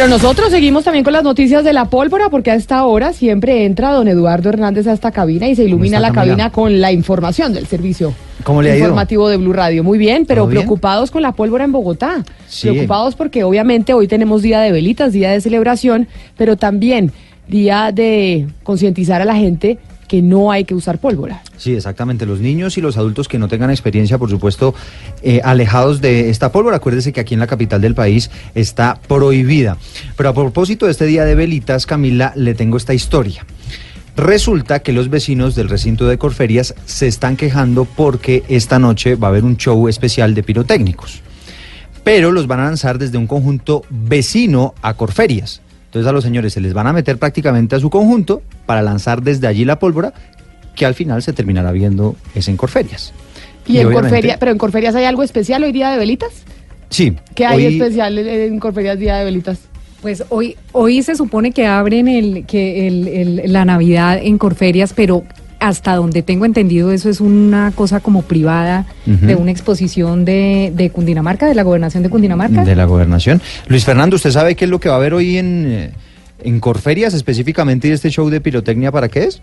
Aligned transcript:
Pero 0.00 0.08
nosotros 0.08 0.48
seguimos 0.48 0.84
también 0.84 1.04
con 1.04 1.12
las 1.12 1.22
noticias 1.22 1.62
de 1.62 1.74
la 1.74 1.84
pólvora 1.84 2.30
porque 2.30 2.50
a 2.50 2.54
esta 2.54 2.86
hora 2.86 3.12
siempre 3.12 3.66
entra 3.66 3.92
don 3.92 4.08
Eduardo 4.08 4.48
Hernández 4.48 4.86
a 4.86 4.94
esta 4.94 5.10
cabina 5.10 5.46
y 5.46 5.54
se 5.54 5.64
ilumina 5.64 6.00
la 6.00 6.08
Camila? 6.10 6.22
cabina 6.22 6.50
con 6.50 6.80
la 6.80 6.90
información 6.90 7.52
del 7.52 7.66
servicio 7.66 8.14
¿Cómo 8.42 8.62
le 8.62 8.70
ha 8.70 8.76
ido? 8.76 8.86
informativo 8.86 9.28
de 9.28 9.36
Blue 9.36 9.52
Radio. 9.52 9.84
Muy 9.84 9.98
bien, 9.98 10.24
pero 10.24 10.48
preocupados 10.48 11.10
con 11.10 11.20
la 11.20 11.32
pólvora 11.32 11.64
en 11.64 11.72
Bogotá. 11.72 12.24
Sí. 12.48 12.68
Preocupados 12.68 13.14
porque 13.14 13.44
obviamente 13.44 13.92
hoy 13.92 14.08
tenemos 14.08 14.40
día 14.40 14.60
de 14.60 14.72
velitas, 14.72 15.12
día 15.12 15.32
de 15.32 15.40
celebración, 15.42 16.08
pero 16.38 16.56
también 16.56 17.12
día 17.46 17.92
de 17.92 18.48
concientizar 18.62 19.20
a 19.20 19.26
la 19.26 19.34
gente 19.34 19.76
que 20.10 20.22
no 20.22 20.50
hay 20.50 20.64
que 20.64 20.74
usar 20.74 20.98
pólvora. 20.98 21.40
Sí, 21.56 21.72
exactamente. 21.72 22.26
Los 22.26 22.40
niños 22.40 22.76
y 22.76 22.80
los 22.80 22.96
adultos 22.96 23.28
que 23.28 23.38
no 23.38 23.46
tengan 23.46 23.70
experiencia, 23.70 24.18
por 24.18 24.28
supuesto, 24.28 24.74
eh, 25.22 25.40
alejados 25.44 26.00
de 26.00 26.30
esta 26.30 26.50
pólvora. 26.50 26.78
Acuérdese 26.78 27.12
que 27.12 27.20
aquí 27.20 27.34
en 27.34 27.38
la 27.38 27.46
capital 27.46 27.80
del 27.80 27.94
país 27.94 28.28
está 28.56 28.98
prohibida. 29.06 29.76
Pero 30.16 30.30
a 30.30 30.34
propósito 30.34 30.86
de 30.86 30.90
este 30.90 31.06
día 31.06 31.24
de 31.24 31.36
velitas, 31.36 31.86
Camila, 31.86 32.32
le 32.34 32.54
tengo 32.54 32.76
esta 32.76 32.92
historia. 32.92 33.46
Resulta 34.16 34.80
que 34.80 34.92
los 34.92 35.10
vecinos 35.10 35.54
del 35.54 35.68
recinto 35.68 36.08
de 36.08 36.18
Corferias 36.18 36.74
se 36.86 37.06
están 37.06 37.36
quejando 37.36 37.84
porque 37.84 38.42
esta 38.48 38.80
noche 38.80 39.14
va 39.14 39.28
a 39.28 39.30
haber 39.30 39.44
un 39.44 39.58
show 39.58 39.86
especial 39.86 40.34
de 40.34 40.42
pirotécnicos. 40.42 41.22
Pero 42.02 42.32
los 42.32 42.48
van 42.48 42.58
a 42.58 42.64
lanzar 42.64 42.98
desde 42.98 43.16
un 43.16 43.28
conjunto 43.28 43.84
vecino 43.90 44.74
a 44.82 44.94
Corferias. 44.94 45.62
Entonces 45.90 46.08
a 46.08 46.12
los 46.12 46.22
señores 46.22 46.52
se 46.52 46.60
les 46.60 46.72
van 46.72 46.86
a 46.86 46.92
meter 46.92 47.18
prácticamente 47.18 47.74
a 47.74 47.80
su 47.80 47.90
conjunto 47.90 48.42
para 48.64 48.80
lanzar 48.80 49.22
desde 49.22 49.48
allí 49.48 49.64
la 49.64 49.80
pólvora, 49.80 50.12
que 50.76 50.86
al 50.86 50.94
final 50.94 51.20
se 51.20 51.32
terminará 51.32 51.72
viendo 51.72 52.14
es 52.36 52.46
en 52.46 52.56
Corferias. 52.56 53.12
Y, 53.66 53.78
en 53.78 53.88
obviamente- 53.88 54.08
Corferia, 54.10 54.36
pero 54.38 54.52
en 54.52 54.58
Corferias 54.58 54.94
hay 54.94 55.04
algo 55.04 55.24
especial 55.24 55.64
hoy 55.64 55.72
día 55.72 55.90
de 55.90 55.98
velitas. 55.98 56.30
Sí. 56.90 57.16
¿Qué 57.34 57.44
hay 57.44 57.66
hoy- 57.66 57.74
especial 57.80 58.16
en 58.18 58.58
Corferias 58.60 58.98
día 59.00 59.16
de 59.16 59.24
velitas? 59.24 59.58
Pues 60.00 60.22
hoy, 60.28 60.56
hoy 60.72 61.02
se 61.02 61.16
supone 61.16 61.50
que 61.50 61.66
abren 61.66 62.06
el, 62.08 62.46
que 62.46 62.86
el, 62.86 63.08
el- 63.08 63.52
la 63.52 63.64
Navidad 63.64 64.18
en 64.22 64.38
Corferias, 64.38 64.92
pero 64.94 65.24
hasta 65.60 65.94
donde 65.94 66.22
tengo 66.22 66.46
entendido 66.46 66.90
eso 66.90 67.08
es 67.08 67.20
una 67.20 67.72
cosa 67.74 68.00
como 68.00 68.22
privada 68.22 68.86
de 69.04 69.36
una 69.36 69.50
exposición 69.50 70.24
de, 70.24 70.72
de 70.74 70.90
Cundinamarca, 70.90 71.46
de 71.46 71.54
la 71.54 71.62
gobernación 71.62 72.02
de 72.02 72.10
Cundinamarca. 72.10 72.64
De 72.64 72.74
la 72.74 72.86
gobernación. 72.86 73.40
Luis 73.68 73.84
Fernando, 73.84 74.16
¿usted 74.16 74.30
sabe 74.30 74.56
qué 74.56 74.64
es 74.64 74.70
lo 74.70 74.80
que 74.80 74.88
va 74.88 74.96
a 74.96 74.98
haber 74.98 75.14
hoy 75.14 75.36
en, 75.36 75.66
eh, 75.68 75.90
en 76.42 76.60
Corferias 76.60 77.14
específicamente 77.14 77.88
y 77.88 77.90
este 77.92 78.10
show 78.10 78.28
de 78.30 78.40
pirotecnia 78.40 78.90
para 78.90 79.08
qué 79.08 79.24
es? 79.24 79.42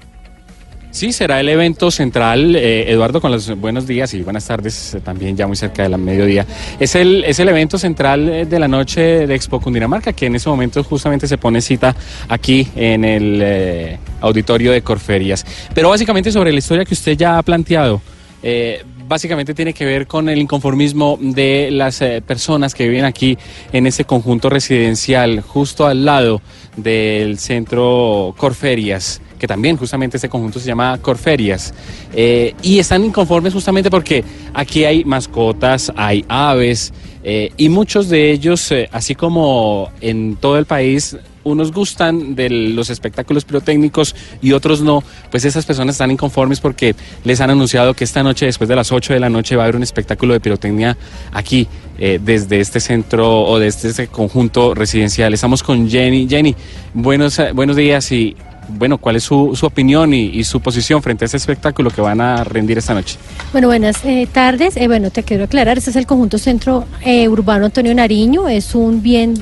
Sí, 0.97 1.11
será 1.11 1.39
el 1.39 1.49
evento 1.49 1.91
central, 1.91 2.55
eh, 2.55 2.91
Eduardo, 2.91 3.21
con 3.21 3.31
los 3.31 3.55
buenos 3.59 3.85
días 3.85 4.13
y 4.15 4.23
buenas 4.23 4.47
tardes, 4.47 4.95
eh, 4.95 5.01
también 5.01 5.37
ya 5.37 5.45
muy 5.45 5.55
cerca 5.55 5.83
de 5.83 5.89
la 5.89 5.97
mediodía. 5.97 6.45
Es 6.79 6.95
el, 6.95 7.23
es 7.23 7.37
el 7.39 7.49
evento 7.49 7.77
central 7.77 8.27
eh, 8.27 8.45
de 8.45 8.59
la 8.59 8.67
noche 8.67 9.27
de 9.27 9.35
Expo 9.35 9.59
Cundinamarca, 9.59 10.13
que 10.13 10.25
en 10.25 10.35
ese 10.35 10.49
momento 10.49 10.83
justamente 10.83 11.27
se 11.27 11.37
pone 11.37 11.61
cita 11.61 11.95
aquí 12.29 12.67
en 12.75 13.03
el 13.03 13.39
eh, 13.43 13.99
auditorio 14.21 14.71
de 14.71 14.81
Corferias. 14.81 15.45
Pero 15.73 15.89
básicamente 15.89 16.31
sobre 16.31 16.51
la 16.51 16.59
historia 16.59 16.85
que 16.85 16.93
usted 16.93 17.17
ya 17.17 17.37
ha 17.37 17.43
planteado, 17.43 18.01
eh, 18.43 18.83
básicamente 19.07 19.53
tiene 19.53 19.73
que 19.73 19.85
ver 19.85 20.05
con 20.05 20.29
el 20.29 20.37
inconformismo 20.37 21.17
de 21.19 21.69
las 21.71 22.01
eh, 22.01 22.21
personas 22.25 22.75
que 22.75 22.87
viven 22.87 23.05
aquí 23.05 23.37
en 23.73 23.87
ese 23.87 24.05
conjunto 24.05 24.49
residencial, 24.49 25.41
justo 25.41 25.87
al 25.87 26.05
lado 26.05 26.41
del 26.75 27.39
centro 27.39 28.35
Corferias 28.37 29.21
que 29.39 29.47
también 29.47 29.77
justamente 29.77 30.17
este 30.17 30.29
conjunto 30.29 30.59
se 30.59 30.65
llama 30.65 30.97
Corferias, 30.99 31.71
eh, 32.11 32.55
y 32.63 32.79
están 32.79 33.05
inconformes 33.05 33.53
justamente 33.53 33.91
porque 33.91 34.23
aquí 34.51 34.83
hay 34.83 35.05
mascotas, 35.05 35.93
hay 35.95 36.25
aves, 36.27 36.91
y 37.23 37.69
muchos 37.69 38.09
de 38.09 38.31
ellos, 38.31 38.73
así 38.91 39.13
como 39.13 39.91
en 40.01 40.37
todo 40.37 40.57
el 40.57 40.65
país, 40.65 41.17
unos 41.47 41.71
gustan 41.71 42.35
de 42.35 42.49
los 42.49 42.89
espectáculos 42.89 43.45
pirotécnicos 43.45 44.15
y 44.41 44.51
otros 44.51 44.81
no, 44.81 45.03
pues 45.31 45.45
esas 45.45 45.65
personas 45.65 45.95
están 45.95 46.11
inconformes 46.11 46.59
porque 46.59 46.95
les 47.23 47.41
han 47.41 47.49
anunciado 47.49 47.93
que 47.93 48.03
esta 48.03 48.23
noche, 48.23 48.45
después 48.45 48.67
de 48.67 48.75
las 48.75 48.91
8 48.91 49.13
de 49.13 49.19
la 49.19 49.29
noche, 49.29 49.55
va 49.55 49.63
a 49.63 49.65
haber 49.65 49.75
un 49.75 49.83
espectáculo 49.83 50.33
de 50.33 50.39
pirotecnia 50.39 50.97
aquí, 51.31 51.67
eh, 51.99 52.19
desde 52.23 52.59
este 52.59 52.79
centro 52.79 53.41
o 53.41 53.57
desde 53.57 53.89
este 53.89 54.07
conjunto 54.07 54.75
residencial. 54.75 55.33
Estamos 55.33 55.63
con 55.63 55.89
Jenny. 55.89 56.27
Jenny, 56.29 56.55
buenos, 56.93 57.41
buenos 57.55 57.75
días 57.75 58.11
y 58.11 58.35
bueno, 58.67 58.97
¿cuál 58.97 59.15
es 59.15 59.23
su, 59.23 59.55
su 59.55 59.65
opinión 59.65 60.13
y, 60.13 60.43
su 60.43 60.61
posición 60.61 61.01
frente 61.01 61.25
a 61.25 61.27
este 61.27 61.37
espectáculo 61.37 61.89
que 61.89 62.01
van 62.01 62.21
a 62.21 62.43
rendir 62.43 62.77
esta 62.77 62.93
noche? 62.93 63.17
Bueno, 63.51 63.67
buenas 63.67 64.03
eh, 64.05 64.27
tardes. 64.31 64.77
Eh, 64.77 64.87
bueno, 64.87 65.09
te 65.09 65.23
quiero 65.23 65.45
aclarar, 65.45 65.77
este 65.77 65.89
es 65.89 65.95
el 65.95 66.05
conjunto 66.05 66.37
centro 66.37 66.85
eh, 67.03 67.27
urbano 67.27 67.65
Antonio 67.65 67.93
Nariño, 67.93 68.47
es 68.47 68.75
un 68.75 69.01
bien 69.01 69.35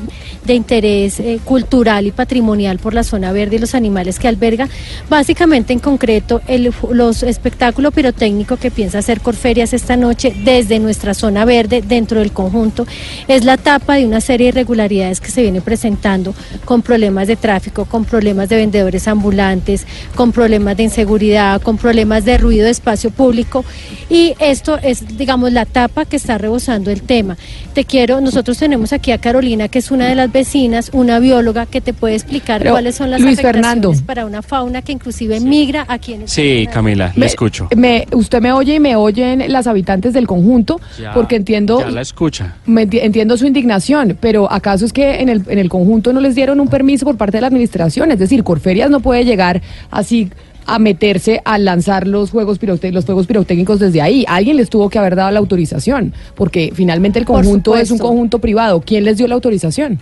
de 0.45 0.53
interés 0.53 1.21
cultural 1.43 2.05
y 2.05 2.11
patrimonial 2.11 2.77
por 2.77 2.93
la 2.93 3.03
zona 3.03 3.31
verde 3.31 3.55
y 3.55 3.59
los 3.59 3.73
animales 3.73 4.19
que 4.19 4.27
alberga. 4.27 4.69
Básicamente, 5.09 5.73
en 5.73 5.79
concreto, 5.79 6.41
el, 6.47 6.71
los 6.91 7.23
espectáculos 7.23 7.93
pirotécnicos 7.93 8.59
que 8.59 8.69
piensa 8.71 8.99
hacer 8.99 9.21
Corferias 9.21 9.73
esta 9.73 9.97
noche 9.97 10.35
desde 10.43 10.79
nuestra 10.79 11.13
zona 11.13 11.45
verde 11.45 11.81
dentro 11.81 12.19
del 12.19 12.31
conjunto 12.31 12.85
es 13.27 13.43
la 13.43 13.57
tapa 13.57 13.95
de 13.95 14.05
una 14.05 14.21
serie 14.21 14.45
de 14.45 14.49
irregularidades 14.59 15.19
que 15.19 15.31
se 15.31 15.41
vienen 15.41 15.63
presentando 15.63 16.33
con 16.63 16.81
problemas 16.81 17.27
de 17.27 17.35
tráfico, 17.35 17.85
con 17.85 18.05
problemas 18.05 18.49
de 18.49 18.57
vendedores 18.57 19.07
ambulantes, 19.15 19.85
con 20.15 20.31
problemas 20.31 20.77
de 20.77 20.83
inseguridad, 20.83 21.61
con 21.61 21.77
problemas 21.77 22.25
de 22.25 22.37
ruido 22.37 22.65
de 22.65 22.71
espacio 22.71 23.09
público 23.11 23.63
y 24.09 24.33
esto 24.39 24.77
es, 24.81 25.17
digamos, 25.17 25.51
la 25.51 25.65
tapa 25.65 26.05
que 26.05 26.15
está 26.17 26.37
rebosando 26.37 26.91
el 26.91 27.01
tema. 27.01 27.37
Te 27.73 27.85
quiero, 27.85 28.21
nosotros 28.21 28.57
tenemos 28.57 28.93
aquí 28.93 29.11
a 29.11 29.17
Carolina, 29.17 29.67
que 29.67 29.79
es 29.79 29.91
una 29.91 30.07
de 30.07 30.15
las 30.15 30.31
vecinas, 30.31 30.89
una 30.93 31.19
bióloga 31.19 31.65
que 31.65 31.81
te 31.81 31.93
puede 31.93 32.15
explicar 32.15 32.59
Pero, 32.61 32.71
cuáles 32.71 32.95
son 32.95 33.09
las 33.11 33.19
Luis 33.21 33.39
afectaciones 33.39 33.65
Fernando. 33.81 34.05
para 34.05 34.25
una 34.25 34.41
fauna 34.41 34.81
que 34.81 34.91
inclusive 34.91 35.39
migra 35.39 35.85
aquí 35.87 36.13
en 36.13 36.21
el 36.23 36.29
Sí, 36.29 36.67
Camila, 36.71 37.11
le 37.15 37.19
Me- 37.21 37.25
escucho. 37.25 37.67
Me, 37.75 38.05
usted 38.13 38.41
me 38.41 38.51
oye 38.51 38.75
y 38.75 38.79
me 38.79 38.95
oyen 38.95 39.43
las 39.51 39.67
habitantes 39.67 40.13
del 40.13 40.27
conjunto, 40.27 40.79
Ya- 40.99 41.13
porque 41.13 41.35
entiendo, 41.35 41.79
Ya 41.79 41.89
la 41.89 42.01
escucha. 42.01 42.55
me 42.65 42.83
entiendo 42.83 43.37
su 43.37 43.45
indignación, 43.47 44.17
pero 44.19 44.51
¿acaso 44.51 44.85
es 44.85 44.93
que 44.93 45.21
en 45.21 45.29
el, 45.29 45.43
en 45.47 45.57
el 45.59 45.69
conjunto 45.69 46.13
no 46.13 46.19
les 46.21 46.35
dieron 46.35 46.59
un 46.59 46.67
permiso 46.67 47.05
por 47.05 47.17
parte 47.17 47.37
de 47.37 47.41
la 47.41 47.47
administración? 47.47 48.11
Es 48.11 48.19
decir, 48.19 48.43
Corferias 48.43 48.89
no 48.89 48.99
puede 49.05 49.23
llegar 49.23 49.61
así 49.91 50.29
a 50.65 50.79
meterse 50.79 51.41
a 51.45 51.59
lanzar 51.59 52.07
los 52.07 52.31
juegos 52.31 52.59
pirote- 52.59 52.91
los 52.91 53.05
juegos 53.05 53.27
pirotécnicos 53.27 53.79
desde 53.79 54.01
ahí. 54.01 54.25
Alguien 54.27 54.57
les 54.57 54.67
tuvo 54.71 54.89
que 54.89 54.97
haber 54.97 55.15
dado 55.15 55.29
la 55.29 55.37
autorización, 55.37 56.11
porque 56.33 56.71
finalmente 56.73 57.19
el 57.19 57.25
conjunto 57.25 57.73
es 57.83 57.91
un 57.91 57.99
conjunto 58.09 58.39
privado. 58.39 58.81
¿Quién 58.81 59.03
les 59.03 59.17
dio 59.17 59.27
la 59.27 59.35
autorización? 59.35 59.99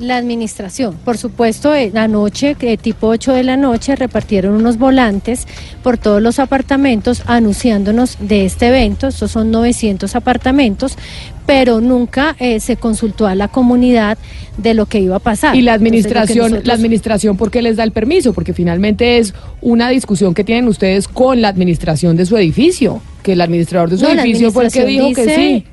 La 0.00 0.16
administración, 0.16 0.96
por 1.04 1.18
supuesto, 1.18 1.72
la 1.92 2.08
noche, 2.08 2.56
eh, 2.60 2.76
tipo 2.78 3.08
8 3.08 3.34
de 3.34 3.44
la 3.44 3.58
noche, 3.58 3.94
repartieron 3.96 4.54
unos 4.54 4.78
volantes 4.78 5.46
por 5.82 5.98
todos 5.98 6.22
los 6.22 6.38
apartamentos 6.38 7.22
anunciándonos 7.26 8.16
de 8.18 8.46
este 8.46 8.68
evento. 8.68 9.08
Estos 9.08 9.30
son 9.30 9.50
900 9.50 10.16
apartamentos, 10.16 10.96
pero 11.44 11.82
nunca 11.82 12.34
eh, 12.38 12.60
se 12.60 12.76
consultó 12.76 13.26
a 13.26 13.34
la 13.34 13.48
comunidad 13.48 14.16
de 14.56 14.72
lo 14.72 14.86
que 14.86 15.00
iba 15.00 15.16
a 15.16 15.20
pasar. 15.20 15.54
Y 15.54 15.60
la 15.60 15.74
Entonces, 15.74 15.92
administración, 15.92 16.38
nosotros- 16.44 16.66
la 16.66 16.74
administración, 16.74 17.36
¿por 17.36 17.50
qué 17.50 17.60
les 17.60 17.76
da 17.76 17.84
el 17.84 17.92
permiso? 17.92 18.32
Porque 18.32 18.54
finalmente 18.54 19.18
es 19.18 19.34
una 19.60 19.90
discusión 19.90 20.32
que 20.32 20.44
tienen 20.44 20.66
ustedes 20.66 21.08
con 21.08 21.42
la 21.42 21.48
administración 21.48 22.16
de 22.16 22.24
su 22.24 22.38
edificio, 22.38 23.02
que 23.22 23.32
el 23.34 23.40
administrador 23.42 23.90
de 23.90 23.98
su 23.98 24.04
No, 24.04 24.10
edificio 24.12 24.50
fue 24.50 24.64
el 24.64 24.72
que 24.72 24.86
dijo 24.86 25.12
que 25.12 25.34
sí. 25.34 25.64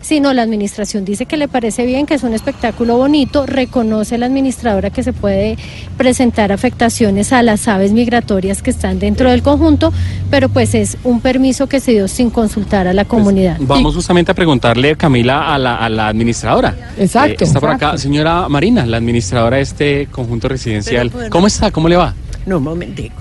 Dice- 0.00 0.08
Sí, 0.10 0.18
no, 0.20 0.32
la 0.32 0.42
administración 0.42 1.04
dice 1.04 1.26
que 1.26 1.36
le 1.36 1.46
parece 1.46 1.84
bien, 1.86 2.06
que 2.06 2.14
es 2.14 2.22
un 2.22 2.32
espectáculo 2.34 2.96
bonito, 2.96 3.46
reconoce 3.46 4.18
la 4.18 4.26
administradora 4.26 4.90
que 4.90 5.02
se 5.02 5.12
puede 5.12 5.56
presentar 5.96 6.52
afectaciones 6.52 7.32
a 7.32 7.42
las 7.42 7.68
aves 7.68 7.92
migratorias 7.92 8.62
que 8.62 8.70
están 8.70 8.98
dentro 8.98 9.30
del 9.30 9.42
conjunto, 9.42 9.92
pero 10.30 10.48
pues 10.48 10.74
es 10.74 10.96
un 11.04 11.20
permiso 11.20 11.66
que 11.68 11.80
se 11.80 11.92
dio 11.92 12.08
sin 12.08 12.30
consultar 12.30 12.88
a 12.88 12.92
la 12.92 13.04
comunidad. 13.04 13.56
Vamos 13.60 13.94
justamente 13.94 14.32
a 14.32 14.34
preguntarle, 14.34 14.96
Camila, 14.96 15.54
a 15.54 15.58
la, 15.58 15.76
a 15.76 15.88
la 15.88 16.08
administradora. 16.08 16.74
Exacto. 16.98 17.44
Eh, 17.44 17.46
está 17.46 17.60
por 17.60 17.68
acá, 17.70 17.86
Exacto. 17.86 17.98
señora 17.98 18.48
Marina, 18.48 18.86
la 18.86 18.96
administradora 18.96 19.58
de 19.58 19.62
este 19.62 20.06
conjunto 20.10 20.48
residencial. 20.48 21.08
Pero, 21.08 21.18
bueno. 21.18 21.30
¿Cómo 21.30 21.46
está? 21.46 21.70
¿Cómo 21.70 21.88
le 21.88 21.96
va? 21.96 22.14
No, 22.46 22.56
un 22.58 22.64
momentico. 22.64 23.14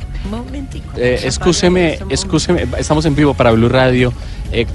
Eh, 0.98 1.22
excúseme, 1.24 2.00
excúseme, 2.10 2.66
estamos 2.78 3.06
en 3.06 3.16
vivo 3.16 3.34
para 3.34 3.52
Blue 3.52 3.70
Radio. 3.70 4.14
Eh, 4.52 4.66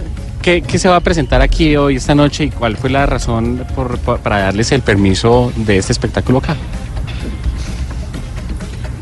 ¿qué, 0.43 0.63
qué 0.63 0.79
se 0.79 0.89
va 0.89 0.97
a 0.97 1.01
presentar 1.01 1.43
aquí 1.43 1.77
hoy, 1.77 1.97
esta 1.97 2.15
noche, 2.15 2.45
y 2.45 2.51
cuál 2.51 2.77
fue 2.77 2.91
la 2.91 3.07
razón 3.07 3.65
por- 3.75 3.99
por- 3.99 4.21
para 4.21 4.39
darles 4.39 4.73
el 4.73 4.81
permiso 4.83 5.53
de 5.57 5.77
este 5.79 5.93
espectáculo 5.93 6.39
acá? 6.39 6.57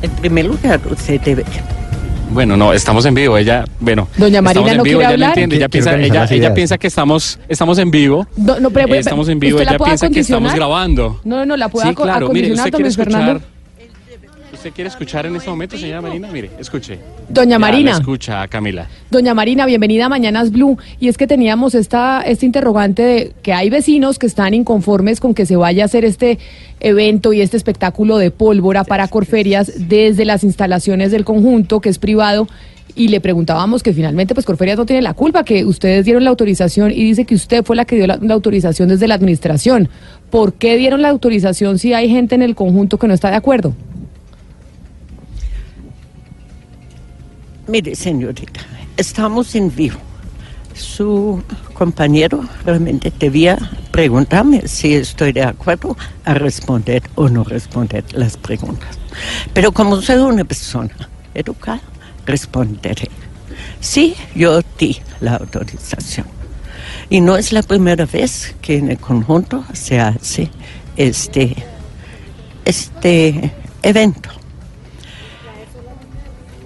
En 0.02 0.10
primer 0.10 0.46
lugar, 0.46 0.80
usted 0.90 1.20
debe... 1.20 1.44
Bueno, 2.30 2.56
no, 2.56 2.72
estamos 2.72 3.04
en 3.04 3.12
vivo. 3.14 3.36
Ella, 3.36 3.64
bueno, 3.78 4.08
Doña 4.16 4.38
estamos 4.38 4.44
Marina, 4.54 4.70
en 4.72 4.76
¿no 4.78 4.82
vivo, 4.84 4.98
quiere 5.00 5.00
ella 5.00 5.08
lo 5.18 5.24
hablar? 5.26 5.28
entiende, 5.38 5.56
ella 5.56 5.68
piensa, 5.68 5.94
ella, 5.98 6.24
ella 6.30 6.54
piensa 6.54 6.78
que 6.78 6.86
estamos, 6.86 7.38
estamos 7.46 7.78
en 7.78 7.90
vivo. 7.90 8.26
No, 8.36 8.58
no, 8.58 8.70
pero- 8.70 8.92
Eh, 8.94 8.98
estamos 8.98 9.28
en 9.28 9.38
vivo, 9.38 9.58
¿usted 9.58 9.66
la 9.66 9.76
ella 9.76 9.84
piensa 9.84 10.08
que 10.08 10.20
estamos 10.20 10.54
grabando. 10.54 11.20
No, 11.24 11.44
no, 11.44 11.56
la 11.58 11.68
puede 11.68 11.88
Sí, 11.90 11.94
claro. 11.94 12.30
Mire, 12.30 12.46
acondicionar, 12.48 12.66
¿usted 12.66 12.76
quiere 12.78 12.90
Fernando. 12.90 13.40
¿Usted 14.62 14.74
quiere 14.74 14.90
escuchar 14.90 15.26
en 15.26 15.34
este 15.34 15.50
momento, 15.50 15.76
señora 15.76 16.00
Marina? 16.00 16.28
Mire, 16.30 16.48
escuche. 16.56 16.96
Doña 17.28 17.56
Ya, 17.56 17.58
Marina. 17.58 17.90
escucha, 17.90 18.46
Camila. 18.46 18.86
Doña 19.10 19.34
Marina, 19.34 19.66
bienvenida 19.66 20.06
a 20.06 20.08
Mañanas 20.08 20.52
Blue. 20.52 20.78
Y 21.00 21.08
es 21.08 21.18
que 21.18 21.26
teníamos 21.26 21.74
esta, 21.74 22.22
este 22.22 22.46
interrogante 22.46 23.02
de 23.02 23.32
que 23.42 23.52
hay 23.52 23.70
vecinos 23.70 24.20
que 24.20 24.26
están 24.28 24.54
inconformes 24.54 25.18
con 25.18 25.34
que 25.34 25.46
se 25.46 25.56
vaya 25.56 25.82
a 25.82 25.86
hacer 25.86 26.04
este 26.04 26.38
evento 26.78 27.32
y 27.32 27.40
este 27.40 27.56
espectáculo 27.56 28.18
de 28.18 28.30
pólvora 28.30 28.84
para 28.84 29.08
Corferias 29.08 29.88
desde 29.88 30.24
las 30.24 30.44
instalaciones 30.44 31.10
del 31.10 31.24
conjunto, 31.24 31.80
que 31.80 31.88
es 31.88 31.98
privado. 31.98 32.46
Y 32.94 33.08
le 33.08 33.20
preguntábamos 33.20 33.82
que 33.82 33.92
finalmente, 33.92 34.32
pues 34.32 34.46
Corferias 34.46 34.78
no 34.78 34.86
tiene 34.86 35.02
la 35.02 35.14
culpa, 35.14 35.42
que 35.42 35.64
ustedes 35.64 36.04
dieron 36.04 36.22
la 36.22 36.30
autorización 36.30 36.92
y 36.92 37.02
dice 37.02 37.24
que 37.24 37.34
usted 37.34 37.64
fue 37.64 37.74
la 37.74 37.84
que 37.84 37.96
dio 37.96 38.06
la, 38.06 38.16
la 38.22 38.34
autorización 38.34 38.88
desde 38.90 39.08
la 39.08 39.14
administración. 39.14 39.88
¿Por 40.30 40.52
qué 40.52 40.76
dieron 40.76 41.02
la 41.02 41.08
autorización 41.08 41.80
si 41.80 41.94
hay 41.94 42.08
gente 42.08 42.36
en 42.36 42.42
el 42.42 42.54
conjunto 42.54 42.96
que 42.96 43.08
no 43.08 43.14
está 43.14 43.28
de 43.28 43.36
acuerdo? 43.36 43.74
Mire, 47.68 47.94
señorita, 47.94 48.60
estamos 48.96 49.54
en 49.54 49.72
vivo. 49.74 49.98
Su 50.74 51.40
compañero 51.74 52.44
realmente 52.64 53.12
debía 53.16 53.56
preguntarme 53.92 54.66
si 54.66 54.94
estoy 54.94 55.32
de 55.32 55.44
acuerdo 55.44 55.96
a 56.24 56.34
responder 56.34 57.04
o 57.14 57.28
no 57.28 57.44
responder 57.44 58.04
las 58.14 58.36
preguntas. 58.36 58.98
Pero 59.54 59.70
como 59.70 60.00
soy 60.02 60.16
una 60.16 60.42
persona 60.42 60.92
educada, 61.34 61.80
responderé. 62.26 63.08
Sí, 63.78 64.16
yo 64.34 64.60
di 64.76 64.98
la 65.20 65.36
autorización. 65.36 66.26
Y 67.10 67.20
no 67.20 67.36
es 67.36 67.52
la 67.52 67.62
primera 67.62 68.06
vez 68.06 68.56
que 68.60 68.78
en 68.78 68.90
el 68.90 68.98
conjunto 68.98 69.64
se 69.72 70.00
hace 70.00 70.50
este, 70.96 71.54
este 72.64 73.52
evento. 73.84 74.41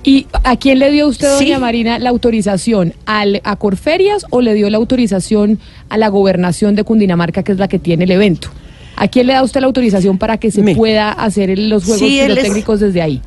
¿Y 0.07 0.27
a 0.45 0.57
quién 0.57 0.79
le 0.79 0.91
dio 0.93 1.09
usted, 1.09 1.37
Sí. 1.37 1.47
doña 1.47 1.59
Marina, 1.59 1.99
la 1.99 2.11
autorización? 2.11 2.95
¿Al, 3.07 3.41
¿A 3.45 3.57
Corferias 3.57 4.25
o 4.31 4.41
le 4.41 4.55
dio 4.55 4.71
la 4.71 4.79
autorización 4.79 5.59
a 5.89 5.99
la 5.99 6.07
gobernación 6.09 6.77
de 6.77 6.85
Cundinamarca, 6.85 7.43
que 7.43 7.51
es 7.53 7.59
la 7.59 7.67
que 7.67 7.81
tiene 7.81 8.05
el 8.05 8.13
evento? 8.13 8.49
¿A 8.95 9.09
quién 9.09 9.27
le 9.27 9.33
da 9.33 9.43
usted 9.43 9.61
la 9.61 9.67
autorización 9.67 10.17
para 10.17 10.39
que 10.39 10.51
se 10.53 10.63
pueda 10.77 11.11
hacer 11.11 11.59
los 11.59 11.83
juegos 11.85 11.99
Sí, 11.99 12.21
es- 12.21 12.81
desde 12.81 13.03
ahí? 13.03 13.21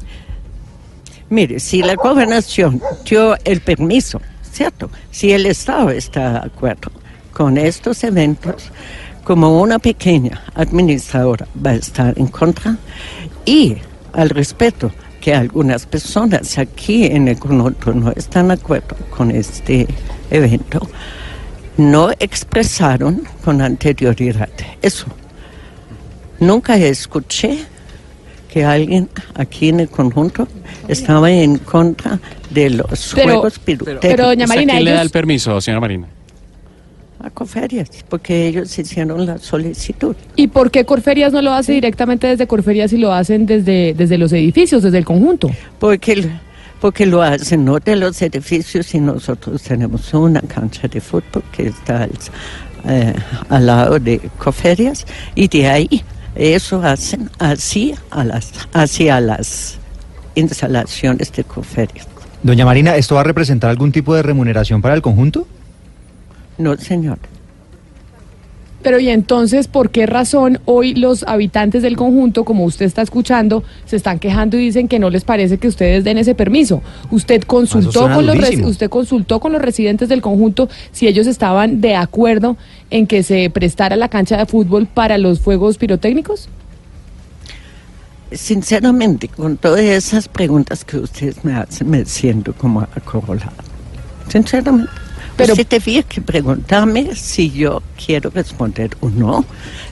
Mire, 1.30 1.60
si 1.60 1.84
la 1.84 1.96
gobernación 1.96 2.82
dio 3.08 3.36
el 3.44 3.60
permiso, 3.62 4.20
¿cierto? 4.50 4.90
Si 5.12 5.32
el 5.34 5.46
Estado 5.46 5.92
está 5.92 6.32
de 6.32 6.38
acuerdo 6.48 6.92
con 7.34 7.58
estos 7.58 8.04
eventos, 8.06 8.72
como 9.26 9.62
una 9.62 9.78
pequeña 9.80 10.42
administradora 10.56 11.46
va 11.64 11.72
a 11.72 11.76
estar 11.76 12.18
en 12.18 12.28
contra 12.28 12.78
y 13.46 13.76
al 14.14 14.30
respeto 14.30 14.92
que 15.22 15.34
algunas 15.34 15.86
personas 15.86 16.58
aquí 16.58 17.06
en 17.06 17.28
el 17.28 17.38
conjunto 17.38 17.94
no 17.94 18.12
están 18.12 18.48
de 18.48 18.54
acuerdo 18.56 18.96
con 19.16 19.32
este 19.32 19.88
evento, 20.32 20.88
no 21.78 22.12
expresaron 22.20 23.24
con 23.44 23.62
anterioridad 23.62 24.50
eso. 24.82 25.08
Nunca 26.40 26.78
escuché 26.78 27.60
que 28.52 28.64
alguien 28.64 29.10
aquí 29.36 29.70
en 29.70 29.82
el 29.82 29.90
conjunto 29.90 30.48
estaba 30.88 31.30
en 31.30 31.58
contra 31.60 32.20
de 32.50 32.70
los 32.72 33.12
Pero- 33.14 33.34
juegos 33.34 33.60
pirotécnicos. 33.60 34.02
pero, 34.10 34.26
doña 34.28 34.46
¿Usted 34.46 34.56
a 34.56 34.56
Marina, 34.56 34.74
quién 34.74 34.86
le 34.86 34.92
da 34.92 34.96
ellos- 34.98 35.06
el 35.06 35.12
permiso, 35.12 35.62
señora 35.62 35.82
Marina? 35.82 36.08
A 37.22 37.30
Coferias, 37.30 37.90
porque 38.08 38.48
ellos 38.48 38.78
hicieron 38.78 39.26
la 39.26 39.38
solicitud. 39.38 40.16
¿Y 40.36 40.48
por 40.48 40.72
qué 40.72 40.86
Corferias 40.86 41.34
no 41.34 41.42
lo 41.42 41.52
hace 41.52 41.74
directamente 41.74 42.28
desde 42.28 42.48
Corferias 42.48 42.94
y 42.94 42.98
lo 42.98 43.14
hacen 43.14 43.46
desde, 43.46 43.94
desde 43.94 44.18
los 44.18 44.32
edificios, 44.32 44.84
desde 44.84 44.98
el 44.98 45.06
conjunto? 45.06 45.50
Porque, 45.80 46.30
porque 46.80 47.06
lo 47.06 47.22
hacen 47.22 47.66
no 47.66 47.80
de 47.80 47.96
los 47.96 48.22
edificios 48.22 48.94
y 48.94 49.00
nosotros 49.00 49.62
tenemos 49.64 50.14
una 50.14 50.42
cancha 50.42 50.88
de 50.88 51.02
fútbol 51.02 51.44
que 51.52 51.68
está 51.68 52.04
al, 52.04 52.12
eh, 52.88 53.14
al 53.50 53.66
lado 53.66 54.00
de 54.00 54.22
Coferias 54.38 55.06
y 55.36 55.48
de 55.48 55.68
ahí 55.68 56.04
eso 56.36 56.82
hacen 56.82 57.30
así 57.38 57.94
a 58.12 58.24
las, 58.24 58.52
hacia 58.72 59.20
las 59.20 59.78
instalaciones 60.36 61.34
de 61.34 61.44
Coferias. 61.44 62.08
Doña 62.42 62.64
Marina, 62.64 62.96
¿esto 62.96 63.16
va 63.16 63.22
a 63.22 63.26
representar 63.26 63.70
algún 63.70 63.92
tipo 63.92 64.16
de 64.16 64.24
remuneración 64.24 64.82
para 64.82 64.96
el 64.96 65.02
conjunto? 65.02 65.46
No, 66.60 66.76
señor. 66.78 67.18
Pero 68.82 69.00
y 69.00 69.10
entonces, 69.10 69.68
¿por 69.68 69.90
qué 69.90 70.06
razón 70.06 70.60
hoy 70.66 70.94
los 70.94 71.24
habitantes 71.24 71.82
del 71.82 71.98
conjunto, 71.98 72.46
como 72.46 72.64
usted 72.64 72.86
está 72.86 73.02
escuchando, 73.02 73.64
se 73.86 73.98
están 73.98 74.20
quejando 74.20 74.58
y 74.58 74.62
dicen 74.62 74.88
que 74.88 75.00
no 75.00 75.10
les 75.10 75.26
parece 75.26 75.58
que 75.58 75.68
ustedes 75.68 76.04
den 76.04 76.18
ese 76.18 76.34
permiso? 76.34 76.82
Usted 77.12 77.44
consultó 77.44 78.10
con 78.10 78.26
los 78.26 78.36
durísimo. 78.36 78.68
usted 78.68 78.90
consultó 78.90 79.40
con 79.42 79.52
los 79.52 79.62
residentes 79.62 80.08
del 80.08 80.22
conjunto 80.22 80.70
si 80.92 81.08
ellos 81.08 81.28
estaban 81.28 81.82
de 81.82 81.96
acuerdo 81.96 82.56
en 82.90 83.06
que 83.06 83.24
se 83.24 83.50
prestara 83.50 83.98
la 83.98 84.08
cancha 84.08 84.38
de 84.38 84.46
fútbol 84.46 84.86
para 84.86 85.18
los 85.18 85.42
fuegos 85.42 85.78
pirotécnicos? 85.78 86.48
Sinceramente, 88.32 89.28
con 89.28 89.58
todas 89.58 89.82
esas 89.82 90.30
preguntas 90.30 90.86
que 90.86 90.98
ustedes 90.98 91.44
me 91.44 91.54
hacen, 91.54 91.90
me 91.90 92.06
siento 92.06 92.54
como 92.54 92.82
acorralada. 92.82 93.56
Sinceramente. 94.30 95.09
Pero- 95.40 95.54
Usted 95.54 95.68
debía 95.68 96.04
que 96.04 96.22
preguntarme 96.22 97.16
si 97.16 97.50
yo 97.52 97.82
quiero 98.04 98.30
responder 98.30 98.92
o 99.00 99.10
no. 99.10 99.44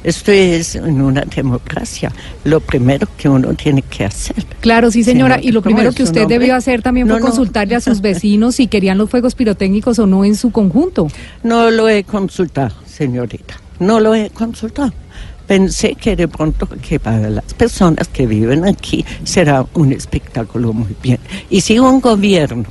Esto 0.04 0.32
es 0.32 0.76
en 0.76 1.02
una 1.02 1.22
democracia. 1.22 2.12
Lo 2.44 2.60
primero 2.60 3.08
que 3.18 3.28
uno 3.30 3.54
tiene 3.56 3.82
que 3.82 4.06
hacer. 4.06 4.46
Claro, 4.62 4.92
sí, 4.92 5.04
señora. 5.04 5.36
Señor, 5.36 5.50
y 5.50 5.52
lo 5.54 5.62
¿cómo 5.62 5.76
primero 5.76 5.94
que 5.96 6.04
usted 6.04 6.22
nombre? 6.22 6.40
debió 6.40 6.56
hacer 6.56 6.82
también 6.82 7.08
fue 7.08 7.16
No, 7.16 7.20
no. 7.20 7.26
consultarle 7.26 7.76
a 7.76 7.82
sus 7.82 8.02
vecinos 8.02 8.56
si 8.56 8.68
querían 8.68 8.98
los 8.98 9.10
fuegos 9.10 9.36
pirotécnicos 9.36 9.98
o 10.00 10.06
no 10.06 10.24
en 10.24 10.36
su 10.36 10.52
conjunto. 10.52 11.08
No 11.44 11.72
lo 11.72 11.90
he 11.90 12.04
consultado, 12.04 12.76
señorita. 12.86 13.60
No 13.80 14.00
lo 14.00 14.14
he 14.16 14.30
consultado. 14.30 14.94
Pensé 15.48 15.96
que 15.96 16.16
de 16.18 16.28
pronto 16.28 16.68
que 16.68 17.00
para 17.00 17.30
las 17.30 17.54
personas 17.54 18.10
que 18.10 18.28
viven 18.28 18.66
aquí 18.66 19.06
será 19.24 19.66
un 19.76 19.94
espectáculo 19.94 20.74
muy 20.74 20.94
bien. 21.02 21.20
Y 21.50 21.62
si 21.62 21.80
un 21.80 22.02
gobierno 22.02 22.66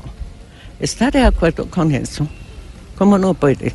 está 0.79 1.11
de 1.11 1.23
acuerdo 1.23 1.67
con 1.71 1.95
eso, 1.95 2.29
¿cómo 2.97 3.19
no 3.19 3.35
puede, 3.35 3.73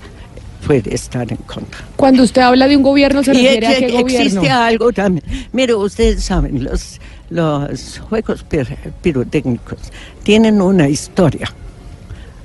puede 0.66 0.94
estar 0.94 1.30
en 1.32 1.38
contra? 1.38 1.82
Cuando 1.96 2.24
usted 2.24 2.42
habla 2.42 2.68
de 2.68 2.78
un 2.78 2.84
gobierno, 2.84 3.24
¿se 3.24 3.32
Y 3.32 3.44
refiere 3.44 3.68
a 3.68 3.76
qué 3.80 3.88
gobierno? 3.92 4.08
existe 4.26 4.50
algo 4.50 4.92
también. 4.92 5.24
Mire, 5.54 5.74
ustedes 5.76 6.24
saben, 6.24 6.64
los, 6.64 7.00
los 7.30 8.00
juegos 8.10 8.46
pir- 8.50 8.78
pirotécnicos 9.02 9.80
tienen 10.24 10.62
una 10.62 10.88
historia 10.90 11.52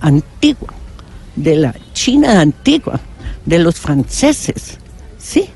antigua, 0.00 0.72
de 1.34 1.56
la 1.56 1.74
China 1.92 2.40
antigua, 2.40 3.00
de 3.44 3.58
los 3.58 3.76
franceses, 3.76 4.78
¿sí? 5.18 5.48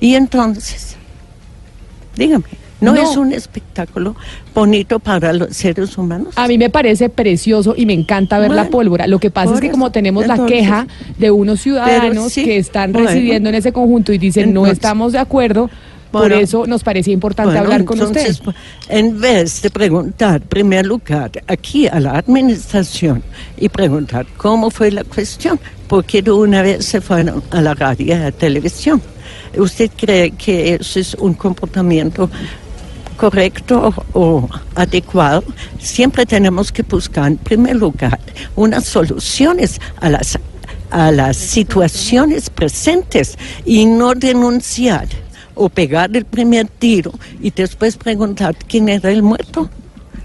Y 0.00 0.14
entonces, 0.14 0.96
dígame, 2.16 2.44
¿no, 2.82 2.92
No. 2.94 3.00
es 3.00 3.16
un 3.16 3.32
espectáculo 3.32 4.14
bonito 4.54 4.98
para 4.98 5.32
los 5.32 5.56
seres 5.56 5.96
humanos? 5.96 6.34
A 6.36 6.46
mí 6.48 6.58
me 6.58 6.68
parece 6.68 7.08
precioso 7.08 7.74
y 7.76 7.86
me 7.86 7.94
encanta 7.94 8.38
ver 8.38 8.50
la 8.50 8.68
pólvora. 8.68 9.06
Lo 9.06 9.18
que 9.18 9.30
pasa 9.30 9.54
es 9.54 9.60
que 9.60 9.68
eso, 9.68 9.72
como 9.72 9.90
tenemos 9.90 10.26
la 10.26 10.44
queja 10.46 10.86
de 11.18 11.30
unos 11.30 11.60
ciudadanos 11.60 12.32
sí, 12.32 12.44
que 12.44 12.58
están 12.58 12.92
bueno. 12.92 13.08
residiendo 13.08 13.48
en 13.48 13.54
ese 13.54 13.72
conjunto 13.72 14.12
y 14.12 14.18
dicen 14.18 14.52
no 14.52 14.66
estamos 14.66 15.12
de 15.12 15.18
acuerdo, 15.18 15.70
por 16.10 16.30
eso 16.32 16.66
nos 16.66 16.82
parecía 16.84 17.14
importante 17.14 17.52
Bueno, 17.52 17.64
hablar 17.64 17.84
con 17.86 17.98
entonces, 17.98 18.40
usted. 18.40 18.52
En 18.88 19.18
vez 19.18 19.62
de 19.62 19.70
preguntar, 19.70 20.42
en 20.42 20.48
primer 20.48 20.84
lugar, 20.84 21.30
aquí 21.46 21.86
a 21.88 21.98
la 22.00 22.18
administración 22.18 23.22
y 23.56 23.70
preguntar 23.70 24.26
cómo 24.36 24.70
fue 24.70 24.90
la 24.90 25.04
cuestión, 25.04 25.58
porque 25.88 26.20
de 26.20 26.30
una 26.30 26.60
vez 26.60 26.84
se 26.84 27.00
fueron 27.00 27.42
a 27.50 27.62
la 27.62 27.72
radio 27.72 28.06
y 28.06 28.12
a 28.12 28.18
la 28.18 28.32
televisión. 28.32 29.00
¿Usted 29.56 29.90
cree 29.96 30.32
que 30.32 30.74
eso 30.74 30.98
es 31.00 31.14
un 31.14 31.32
comportamiento 31.34 32.28
correcto 33.22 33.94
o 34.14 34.48
adecuado? 34.74 35.44
Siempre 35.78 36.26
tenemos 36.26 36.72
que 36.72 36.82
buscar, 36.82 37.28
en 37.28 37.36
primer 37.36 37.76
lugar, 37.76 38.18
unas 38.56 38.84
soluciones 38.84 39.80
a 40.00 40.08
las 40.10 40.38
a 40.90 41.10
las 41.10 41.36
situaciones 41.38 42.50
presentes 42.50 43.38
y 43.64 43.86
no 43.86 44.14
denunciar 44.14 45.06
o 45.54 45.68
pegar 45.70 46.14
el 46.14 46.24
primer 46.26 46.66
tiro 46.68 47.12
y 47.40 47.50
después 47.50 47.96
preguntar 47.96 48.54
quién 48.68 48.88
era 48.90 49.10
el 49.10 49.22
muerto. 49.22 49.70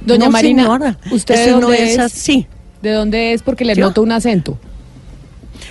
Doña 0.01 0.25
No, 0.25 0.31
Marina, 0.31 0.63
señora, 0.63 0.97
¿usted 1.11 1.35
eso 1.47 1.59
no 1.61 1.71
es 1.71 1.91
es? 1.91 1.99
así. 1.99 2.47
¿De 2.81 2.91
dónde 2.91 3.33
es? 3.33 3.43
Porque 3.43 3.63
le 3.63 3.75
Yo. 3.75 3.85
noto 3.85 4.01
un 4.01 4.11
acento. 4.11 4.57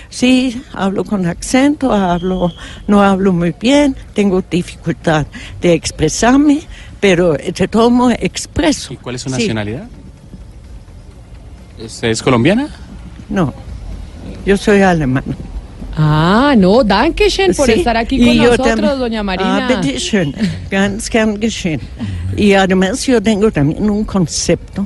Sí, 0.09 0.61
hablo 0.73 1.03
con 1.03 1.25
acento, 1.25 1.91
hablo, 1.93 2.51
no 2.87 3.01
hablo 3.03 3.33
muy 3.33 3.53
bien, 3.59 3.95
tengo 4.13 4.41
dificultad 4.49 5.27
de 5.61 5.73
expresarme, 5.73 6.61
pero 6.99 7.33
de 7.33 7.67
todo 7.67 7.89
modo 7.89 8.11
expreso. 8.19 8.93
¿Y 8.93 8.97
cuál 8.97 9.15
es 9.15 9.21
su 9.21 9.29
Sí, 9.29 9.35
nacionalidad? 9.35 9.87
¿Usted 11.83 12.09
es 12.09 12.21
colombiana? 12.23 12.69
No, 13.29 13.53
yo 14.45 14.57
soy 14.57 14.81
alemana. 14.81 15.35
Ah, 15.99 16.53
no, 16.57 16.83
Dankeschön 16.83 17.55
por 17.55 17.65
Sí, 17.65 17.73
estar 17.79 17.97
aquí 17.97 18.15
y 18.21 18.25
con 18.25 18.35
yo 18.35 18.55
nosotros, 18.57 18.99
doña 18.99 19.19
Ah, 19.21 19.23
Marina. 19.23 19.67
bitte 19.67 19.99
schön, 19.99 20.33
ganz 20.71 21.09
gern 21.09 21.39
geschehen. 21.39 21.81
Y 22.35 22.53
además 22.53 23.03
yo 23.05 23.21
tengo 23.21 23.51
también 23.51 23.89
un 23.89 24.03
concepto 24.05 24.85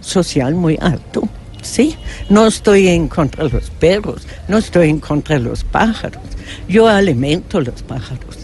social 0.00 0.54
muy 0.54 0.78
alto, 0.80 1.28
¿sí? 1.62 1.96
No 2.30 2.46
estoy 2.46 2.88
en 2.88 3.08
contra 3.08 3.44
de 3.44 3.50
los 3.50 3.68
perros, 3.70 4.26
no 4.48 4.56
estoy 4.58 4.88
en 4.88 5.00
contra 5.00 5.38
de 5.38 5.44
los 5.44 5.64
pájaros. 5.64 6.22
Yo 6.66 6.88
alimento 6.88 7.60
los 7.60 7.82
pájaros. 7.82 8.36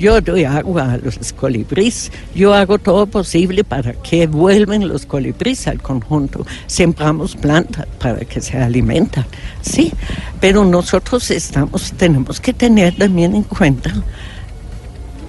Yo 0.00 0.18
doy 0.22 0.44
agua 0.44 0.94
a 0.94 0.96
los 0.96 1.34
colibríes. 1.34 2.10
Yo 2.34 2.54
hago 2.54 2.78
todo 2.78 3.04
posible 3.06 3.64
para 3.64 3.92
que 3.92 4.26
vuelvan 4.26 4.88
los 4.88 5.04
colibríes 5.04 5.66
al 5.68 5.82
conjunto. 5.82 6.46
Sembramos 6.66 7.36
plantas 7.36 7.86
para 7.98 8.20
que 8.20 8.40
se 8.40 8.56
alimentan. 8.56 9.26
Sí, 9.60 9.92
pero 10.40 10.64
nosotros 10.64 11.30
estamos, 11.30 11.92
tenemos 11.92 12.40
que 12.40 12.54
tener 12.54 12.96
también 12.96 13.34
en 13.34 13.42
cuenta 13.42 13.92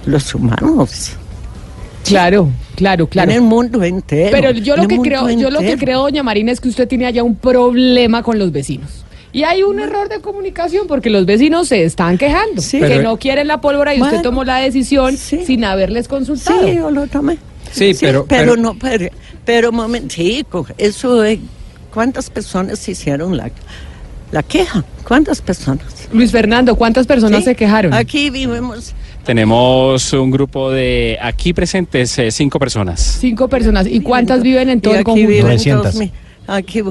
los 0.06 0.34
humanos. 0.34 1.12
Claro, 2.04 2.48
claro, 2.74 3.06
claro. 3.06 3.30
En 3.30 3.36
el 3.36 3.42
mundo 3.42 3.84
entero. 3.84 4.30
Pero 4.32 4.52
yo 4.52 4.74
lo 4.76 4.88
que 4.88 4.98
creo, 4.98 5.28
yo 5.30 5.50
lo 5.50 5.60
que 5.60 5.76
creo, 5.76 6.00
doña 6.00 6.22
Marina, 6.22 6.50
es 6.50 6.60
que 6.60 6.70
usted 6.70 6.88
tiene 6.88 7.04
allá 7.04 7.22
un 7.22 7.36
problema 7.36 8.22
con 8.22 8.38
los 8.38 8.50
vecinos. 8.50 9.01
Y 9.32 9.44
hay 9.44 9.62
un 9.62 9.80
error 9.80 10.08
de 10.10 10.20
comunicación 10.20 10.86
porque 10.86 11.08
los 11.08 11.24
vecinos 11.24 11.68
se 11.68 11.84
están 11.84 12.18
quejando, 12.18 12.60
Sí. 12.60 12.78
que 12.80 12.86
Pero- 12.86 13.02
no 13.02 13.16
quieren 13.16 13.48
la 13.48 13.60
pólvora 13.60 13.94
y 13.94 14.02
usted 14.02 14.20
tomó 14.22 14.44
la 14.44 14.58
decisión 14.58 15.16
sí. 15.16 15.44
sin 15.46 15.64
haberles 15.64 16.06
consultado. 16.08 16.66
Sí, 16.68 16.74
yo 16.76 16.90
lo 16.90 17.06
tomé. 17.06 17.38
Sí, 17.70 17.92
pero- 17.98 18.26
pero, 18.26 18.52
pero- 18.52 18.56
no, 18.56 18.74
pero, 18.78 19.08
pero 19.46 19.72
momentico, 19.72 20.66
eso, 20.76 21.24
eh, 21.24 21.40
¿cuántas 21.94 22.28
personas 22.28 22.86
hicieron 22.86 23.36
la, 23.38 23.50
la 24.32 24.42
queja? 24.42 24.84
¿Cuántas 25.08 25.40
personas? 25.40 26.08
Luis 26.12 26.30
Fernando, 26.30 26.76
¿cuántas 26.76 27.06
personas 27.06 27.38
¿Sí? 27.40 27.44
se 27.46 27.54
quejaron? 27.54 27.94
Aquí 27.94 28.28
vivimos, 28.28 28.94
Tenemos 29.24 30.12
un 30.12 30.30
grupo 30.32 30.70
de 30.70 31.16
aquí 31.22 31.52
presentes 31.54 32.18
eh, 32.18 32.30
cinco 32.32 32.58
personas. 32.58 33.00
Cinco 33.20 33.46
personas. 33.48 33.86
¿Y 33.86 34.00
cuántas 34.00 34.42
viven 34.42 34.68
en 34.68 34.80
todo 34.80 34.92
y 34.92 34.96
el 34.96 35.00
aquí 35.00 35.04
conjunto? 35.04 35.28
viven 35.28 35.44
900. 35.44 35.84
dos 35.84 35.94
mil, 35.94 36.10
aquí, 36.48 36.82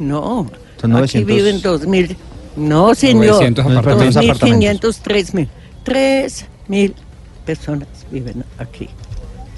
no, 0.00 0.46
Son 0.80 0.92
aquí 0.96 1.22
900. 1.22 1.26
viven 1.36 1.62
dos 1.62 1.86
mil, 1.86 2.16
no 2.56 2.94
señor, 2.94 3.26
900 3.26 3.64
apartamentos. 3.66 3.84
dos 3.84 4.22
mil 4.22 4.30
apartamentos. 4.30 4.48
quinientos, 4.48 4.98
tres 5.00 5.34
mil, 5.34 5.48
tres 5.84 6.44
mil 6.68 6.94
personas 7.46 7.86
viven 8.10 8.44
aquí, 8.58 8.88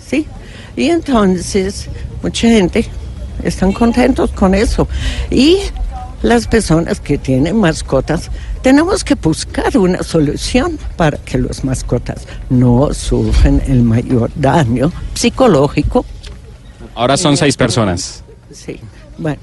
¿sí? 0.05 0.27
Y 0.77 0.89
entonces, 0.89 1.89
mucha 2.23 2.49
gente 2.49 2.87
están 3.43 3.73
contentos 3.73 4.31
con 4.33 4.55
eso. 4.55 4.89
Y 5.31 5.59
las 6.23 6.47
personas 6.47 7.01
que 7.01 7.19
tienen 7.19 7.57
mascotas, 7.57 8.31
tenemos 8.63 9.03
que 9.05 9.15
buscar 9.17 9.77
una 9.77 10.03
solución 10.03 10.79
para 10.97 11.19
que 11.19 11.39
las 11.39 11.65
mascotas 11.65 12.27
no 12.49 12.95
sufren 12.95 13.63
el 13.67 13.83
mayor 13.83 14.31
daño 14.37 14.93
psicológico. 15.15 16.05
Ahora 16.95 17.17
son 17.17 17.37
seis 17.37 17.57
personas. 17.57 18.23
Sí, 18.53 18.79
bueno. 19.19 19.41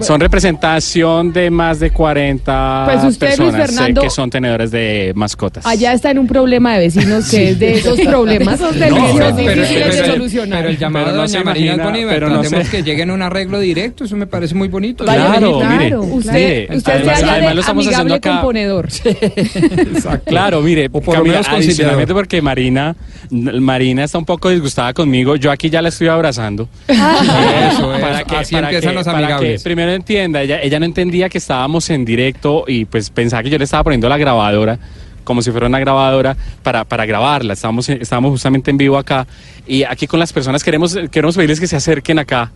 Son 0.00 0.20
representación 0.20 1.32
de 1.32 1.50
más 1.50 1.78
de 1.80 1.90
40 1.90 2.82
Pues 2.90 3.04
usted, 3.04 3.26
personas 3.28 3.54
eh, 3.54 3.66
Fernando, 3.66 4.00
que 4.02 4.10
son 4.10 4.30
tenedores 4.30 4.70
de 4.70 5.12
mascotas. 5.14 5.64
Allá 5.66 5.92
está 5.92 6.10
en 6.10 6.18
un 6.18 6.26
problema 6.26 6.74
de 6.74 6.80
vecinos 6.86 7.28
que 7.30 7.50
es 7.50 7.58
de 7.58 7.74
esos 7.74 8.00
problemas 8.00 8.60
No, 8.60 8.70
que 8.70 8.78
pero- 8.78 8.96
difíciles 9.36 9.96
de 9.96 10.06
solucionar. 10.06 10.58
pero 10.60 10.70
el 10.70 10.78
llamado 10.78 11.04
Pero 11.06 11.16
no 11.16 11.22
de 11.22 11.28
doña 11.28 11.40
imagina, 11.42 11.84
Bolívar, 11.84 12.14
pero 12.14 12.28
no 12.30 12.44
se- 12.44 12.62
que 12.70 12.82
lleguen 12.82 13.10
a 13.10 13.14
un 13.14 13.22
arreglo 13.22 13.60
directo, 13.60 14.04
eso 14.04 14.16
me 14.16 14.26
parece 14.26 14.54
muy 14.54 14.68
bonito. 14.68 15.04
Claro, 15.04 15.58
claro, 15.58 15.78
mire, 15.78 15.96
usted, 15.98 16.32
mire, 16.32 16.76
usted 16.76 16.92
además- 16.92 17.18
se 17.18 17.24
además 17.24 17.48
de 17.48 17.54
lo 17.54 17.60
estamos 17.60 17.86
haciendo 17.86 18.14
amigable 18.14 18.30
acá. 18.30 18.30
componedor. 18.40 18.88
Claro, 20.26 20.60
mire, 20.62 20.86
O 20.92 21.00
por 21.00 21.14
lo 21.16 21.22
Camila, 21.24 21.40
adicionalmente 21.46 22.12
porque 22.12 22.40
Marina, 22.42 22.94
Marina 23.30 24.04
está 24.04 24.18
un 24.18 24.24
poco 24.24 24.50
disgustada 24.50 24.92
conmigo, 24.92 25.36
yo 25.36 25.50
aquí 25.50 25.70
ya 25.70 25.80
la 25.82 25.88
estoy 25.88 26.08
abrazando. 26.08 26.68
Eso 26.88 27.94
es, 27.94 28.00
para 28.00 28.24
que, 28.24 28.36
así 28.36 28.54
para 28.54 28.68
empiezan 28.68 28.90
que- 28.90 28.94
los 28.98 29.06
amigables. 29.06 29.62
Primero 29.74 29.92
entienda, 29.92 30.40
ella, 30.40 30.62
ella 30.62 30.78
no 30.78 30.84
entendía 30.84 31.28
que 31.28 31.38
estábamos 31.38 31.90
en 31.90 32.04
directo 32.04 32.64
y 32.68 32.84
pues 32.84 33.10
pensaba 33.10 33.42
que 33.42 33.50
yo 33.50 33.58
le 33.58 33.64
estaba 33.64 33.82
poniendo 33.82 34.08
la 34.08 34.16
grabadora 34.16 34.78
como 35.24 35.42
si 35.42 35.50
fuera 35.50 35.66
una 35.66 35.80
grabadora 35.80 36.36
para, 36.62 36.84
para 36.84 37.06
grabarla. 37.06 37.54
Estábamos, 37.54 37.88
estábamos 37.88 38.30
justamente 38.30 38.70
en 38.70 38.76
vivo 38.76 38.96
acá 38.96 39.26
y 39.66 39.82
aquí 39.82 40.06
con 40.06 40.20
las 40.20 40.32
personas 40.32 40.62
queremos, 40.62 40.96
queremos 41.10 41.34
pedirles 41.34 41.58
que 41.58 41.66
se 41.66 41.74
acerquen 41.74 42.20
acá 42.20 42.52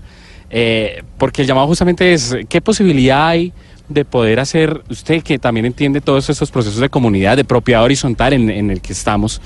eh, 0.50 1.02
porque 1.16 1.42
el 1.42 1.48
llamado 1.48 1.66
justamente 1.66 2.12
es 2.12 2.36
qué 2.48 2.60
posibilidad 2.60 3.26
hay 3.26 3.52
de 3.88 4.04
poder 4.04 4.38
hacer, 4.38 4.82
usted 4.88 5.22
que 5.22 5.38
también 5.40 5.66
entiende 5.66 6.00
todos 6.00 6.30
estos 6.30 6.52
procesos 6.52 6.78
de 6.78 6.88
comunidad, 6.88 7.36
de 7.36 7.44
propiedad 7.44 7.82
horizontal 7.82 8.32
en, 8.34 8.48
en 8.48 8.70
el 8.70 8.80
que 8.80 8.92
estamos, 8.92 9.40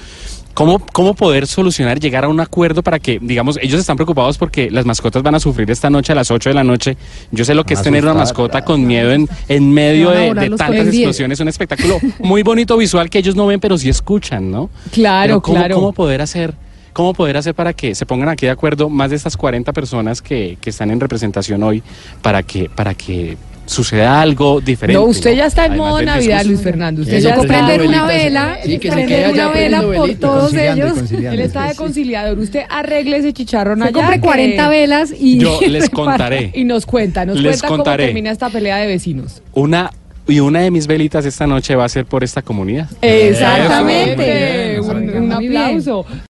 ¿cómo, 0.54 0.78
¿cómo 0.92 1.14
poder 1.14 1.47
solucionar, 1.47 2.00
llegar 2.00 2.25
a 2.25 2.28
un 2.28 2.40
acuerdo 2.40 2.82
para 2.82 2.99
que, 2.99 3.18
digamos, 3.21 3.59
ellos 3.62 3.80
están 3.80 3.97
preocupados 3.97 4.38
porque 4.38 4.71
las 4.71 4.85
mascotas 4.85 5.23
van 5.23 5.35
a 5.35 5.40
sufrir 5.40 5.71
esta 5.71 5.90
noche 5.90 6.12
a 6.12 6.16
las 6.16 6.30
8 6.30 6.50
de 6.50 6.54
la 6.54 6.64
noche? 6.64 6.97
Yo 7.30 7.44
sé 7.44 7.54
lo 7.54 7.64
que 7.64 7.75
es 7.75 7.82
tener 7.82 8.04
una 8.04 8.14
mascota 8.14 8.64
con 8.64 8.87
miedo 8.87 9.12
en, 9.12 9.28
en 9.49 9.73
medio 9.73 10.11
de, 10.11 10.50
tantas 10.50 10.87
explosiones, 10.87 11.40
un 11.40 11.49
espectáculo 11.49 11.99
muy 12.21 12.42
bonito 12.42 12.76
visual 12.76 13.11
que 13.11 13.18
ellos 13.18 13.37
no 13.37 13.47
ven, 13.47 13.61
pero 13.61 13.78
sí 13.78 13.88
escuchan, 13.88 14.50
¿no? 14.50 14.71
Claro, 14.90 15.40
¿cómo, 15.40 15.59
claro. 15.59 15.75
¿Cómo 15.76 15.92
poder 15.92 16.23
hacer? 16.23 16.54
¿Cómo 16.92 17.14
poder 17.14 17.38
hacer 17.38 17.54
para 17.54 17.73
que 17.73 17.94
se 17.94 18.04
pongan 18.04 18.28
aquí 18.28 18.47
de 18.47 18.52
acuerdo 18.52 18.90
más 18.90 19.11
de 19.11 19.16
estas 19.16 19.37
40 19.37 19.73
personas 19.73 20.21
que, 20.21 20.59
que 20.61 20.71
están 20.71 20.90
en 20.90 21.00
representación 21.00 21.62
hoy 21.62 21.82
para 22.21 22.42
que, 22.42 22.68
para 22.68 22.94
que 22.94 23.38
suceda 23.66 24.21
algo 24.21 24.61
diferente? 24.61 25.00
No, 25.00 25.07
usted 25.07 25.35
ya 25.35 25.47
está 25.47 25.66
en 25.66 25.76
modo 25.76 26.02
Navidad. 26.02 26.45
Luis 26.45 26.61
Fernando. 26.61 27.02
Usted 27.02 27.21
ya 27.21 27.31
está 27.35 27.42
prender 27.47 27.83
una 27.83 28.07
vela, 28.07 28.59
Sí, 28.64 28.78
que 28.78 28.88
se 28.88 28.95
prender 28.95 29.09
quede 29.09 29.25
allá 29.26 29.49
una 29.49 29.52
vela 29.59 29.83
por 29.83 30.14
todos 30.14 30.54
ellos. 30.54 31.11
Él 31.12 31.40
está 31.40 31.69
de 31.69 31.75
conciliador. 31.75 32.38
Usted 32.38 32.62
arregle 32.69 33.19
ese 33.19 33.33
chicharrón 33.33 33.78
Se 33.78 33.85
allá. 33.85 33.92
compre 33.92 34.14
que- 34.16 34.21
40 34.21 34.69
velas 34.69 35.12
y... 35.19 35.38
Yo 35.38 35.59
les 35.69 35.88
contaré. 35.90 36.50
Y 36.54 36.64
nos 36.64 36.87
cuenta, 36.87 37.25
nos 37.25 37.37
Les 37.40 37.61
cuenta 37.62 37.69
cómo 37.69 37.83
termina 37.97 38.31
esta 38.31 38.50
pelea 38.50 38.76
de 38.78 38.87
vecinos. 38.87 39.42
Una, 39.52 39.90
y 40.28 40.40
una 40.40 40.61
de 40.61 40.71
mis 40.71 40.87
velitas 40.87 41.25
esta 41.25 41.47
noche 41.47 41.75
va 41.75 41.85
a 41.85 41.88
ser 41.88 42.04
por 42.07 42.23
esta 42.25 42.42
comunidad. 42.42 42.88
Exactamente. 43.00 44.76
Eso, 44.76 44.95
muy 44.95 45.07
bien, 45.07 45.23
Un, 45.25 45.33
aplauso. 45.33 46.07